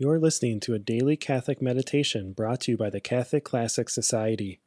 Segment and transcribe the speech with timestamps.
[0.00, 4.62] You're listening to a daily Catholic meditation brought to you by the Catholic Classic Society.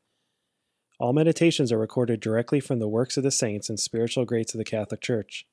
[0.99, 4.59] All meditations are recorded directly from the works of the saints and spiritual greats of
[4.59, 5.47] the Catholic Church.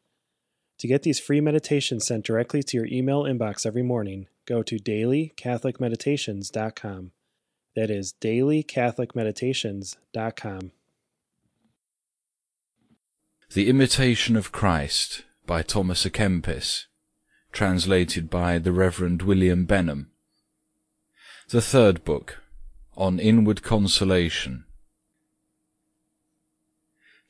[0.81, 4.77] To get these free meditations sent directly to your email inbox every morning, go to
[4.77, 7.13] dailycatholicmeditations.com.
[7.75, 10.73] That is dailycatholicmeditations.com.
[13.55, 16.85] The Imitation of Christ by Thomas à Kempis
[17.53, 20.11] translated by the Reverend William Benham.
[21.49, 22.39] The third book,
[22.97, 24.65] on Inward Consolation.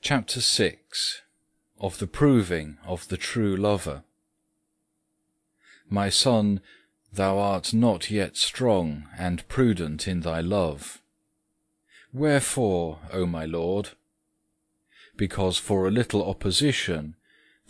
[0.02, 1.23] Chapter 6
[1.80, 4.02] Of the Proving of the True Lover.
[5.88, 6.60] My son,
[7.12, 11.01] thou art not yet strong and prudent in thy love.
[12.12, 13.91] Wherefore, O my Lord?
[15.16, 17.15] Because for a little opposition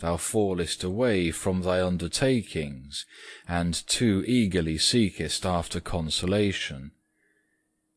[0.01, 3.05] thou fallest away from thy undertakings,
[3.47, 6.91] and too eagerly seekest after consolation.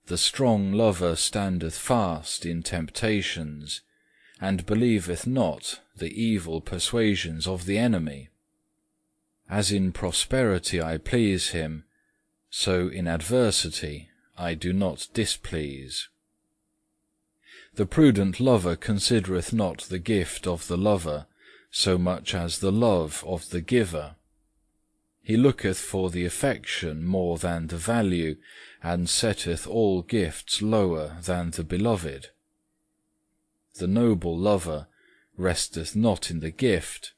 [0.07, 3.81] The strong lover standeth fast in temptations,
[4.41, 8.29] and believeth not the evil persuasions of the enemy.
[9.49, 11.85] As in prosperity I please him,
[12.51, 16.09] so in adversity I do not displease.
[17.77, 21.27] The prudent lover considereth not the gift of the lover,
[21.77, 24.15] so much as the love of the giver.
[25.21, 28.37] He looketh for the affection more than the value,
[28.81, 32.29] and setteth all gifts lower than the beloved.
[33.75, 34.87] The noble lover
[35.37, 37.13] resteth not in the gift,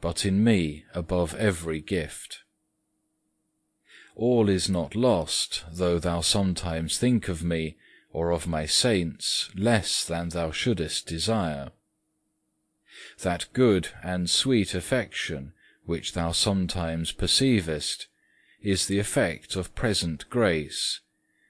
[0.00, 2.44] but in me above every gift.
[4.14, 7.78] All is not lost, though thou sometimes think of me,
[8.12, 11.72] or of my saints, less than thou shouldest desire
[13.22, 15.52] that good and sweet affection
[15.84, 18.06] which thou sometimes perceivest
[18.60, 21.00] is the effect of present grace,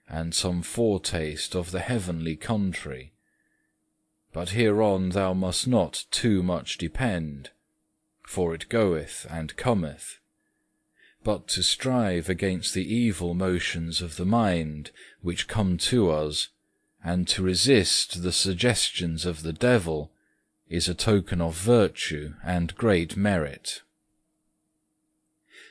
[0.08, 3.12] and some foretaste of the heavenly country.
[4.32, 7.50] But hereon thou must not too much depend,
[8.27, 10.18] for it goeth and cometh,
[11.22, 14.90] but to strive against the evil motions of the mind
[15.20, 16.48] which come to us,
[17.05, 20.12] and to resist the suggestions of the devil,
[20.72, 23.83] is a token of virtue and great merit.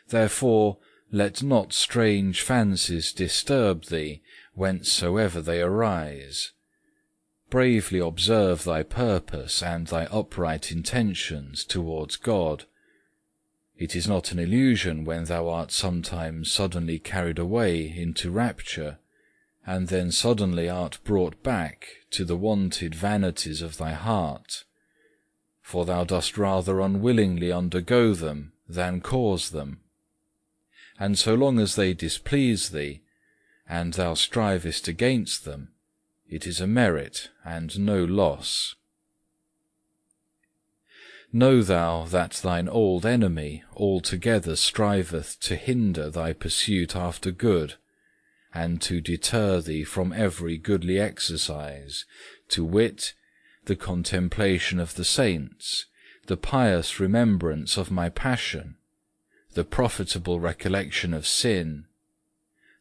[0.09, 0.77] Therefore
[1.11, 4.21] let not strange fancies disturb thee
[4.55, 6.51] whencesoever they arise.
[7.49, 12.65] Bravely observe thy purpose and thy upright intentions towards God.
[13.75, 18.99] It is not an illusion when thou art sometimes suddenly carried away into rapture,
[19.65, 24.63] and then suddenly art brought back to the wonted vanities of thy heart
[25.61, 29.79] for thou dost rather unwillingly undergo them than cause them.
[30.99, 33.01] And so long as they displease thee,
[33.67, 35.69] and thou strivest against them,
[36.27, 38.75] it is a merit and no loss.
[41.33, 47.75] Know thou that thine old enemy altogether striveth to hinder thy pursuit after good,
[48.53, 52.05] and to deter thee from every goodly exercise,
[52.49, 53.13] to wit,
[53.65, 55.85] the contemplation of the saints,
[56.27, 58.75] the pious remembrance of my passion,
[59.53, 61.85] the profitable recollection of sin,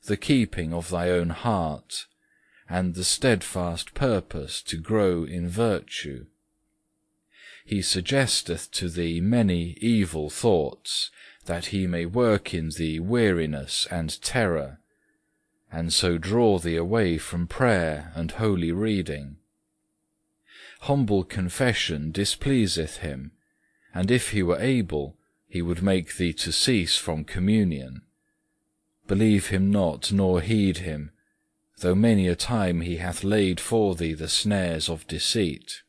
[0.05, 2.07] the keeping of thy own heart,
[2.69, 6.27] and the steadfast purpose to grow in virtue.
[7.65, 11.11] He suggesteth to thee many evil thoughts,
[11.45, 14.79] that he may work in thee weariness and terror,
[15.71, 19.37] and so draw thee away from prayer and holy reading
[20.81, 23.33] humble confession displeaseth him,
[23.95, 25.17] and if he were able,
[25.49, 28.03] he would make thee to cease from communion.
[29.07, 31.11] Believe him not, nor heed him,
[31.79, 35.83] though many a time he hath laid for thee the snares of deceit.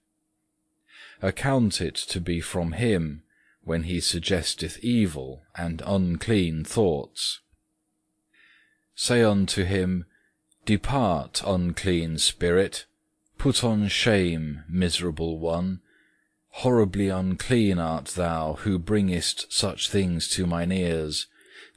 [1.22, 3.24] Account it to be from him
[3.64, 7.40] when he suggesteth evil and unclean thoughts.
[8.96, 10.06] Say unto him,
[10.66, 12.86] Depart, unclean spirit,
[13.42, 15.80] Put on shame, miserable one.
[16.50, 21.26] Horribly unclean art thou, who bringest such things to mine ears.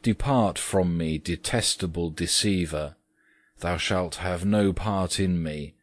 [0.02, 2.96] Depart from me, detestable deceiver.
[3.60, 5.74] Thou shalt have no part in me,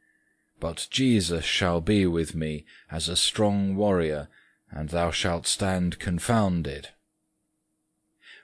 [0.60, 4.28] but Jesus shall be with me as a strong warrior,
[4.70, 6.90] and thou shalt stand confounded.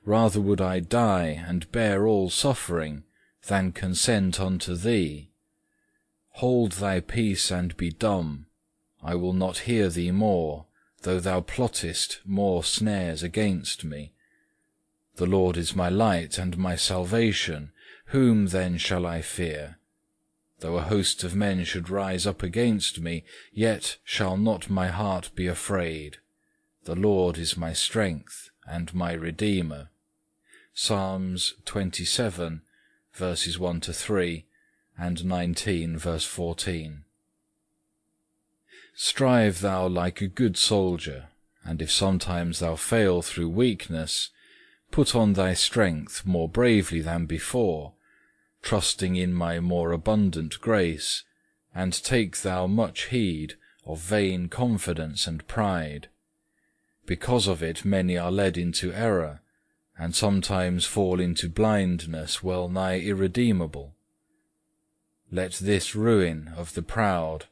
[0.04, 3.04] Rather would I die and bear all suffering,
[3.46, 5.30] than consent unto thee.
[6.38, 8.46] Hold thy peace and be dumb.
[9.02, 10.68] I will not hear thee more,
[11.02, 14.14] though thou plottest more snares against me.
[15.16, 17.72] The Lord is my light and my salvation.
[18.10, 19.80] Whom then shall I fear?
[20.60, 25.32] Though a host of men should rise up against me, yet shall not my heart
[25.34, 26.18] be afraid.
[26.84, 29.90] The Lord is my strength and my Redeemer.
[30.76, 32.62] Psalms 27,
[33.12, 34.46] verses 1 to 3,
[34.98, 37.04] and 19, verse 14.
[38.96, 41.28] Strive thou like a good soldier,
[41.64, 44.32] and if sometimes thou fail through weakness,
[44.90, 47.94] put on thy strength more bravely than before,
[48.64, 51.24] trusting in my more abundant grace,
[51.76, 53.56] and take thou much heed
[53.86, 56.10] of vain confidence and pride.
[57.06, 59.42] Because of it many are led into error,
[59.98, 63.94] and sometimes fall into blindness well nigh irredeemable.
[65.32, 67.46] Let this ruin of the proud,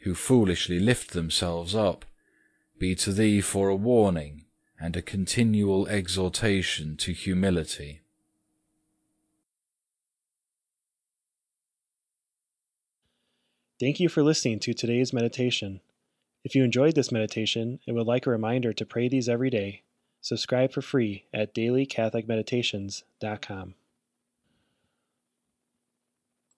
[0.00, 2.06] who foolishly lift themselves up,
[2.78, 4.46] be to thee for a warning
[4.80, 8.00] and a continual exhortation to humility.
[13.78, 15.82] Thank you for listening to today's meditation.
[16.42, 19.82] If you enjoyed this meditation and would like a reminder to pray these every day,
[20.20, 23.74] subscribe for free at dailycatholicmeditations.com.